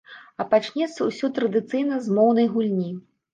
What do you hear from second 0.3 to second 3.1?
А пачнецца ўсе традыцыйна з моўнай гульні.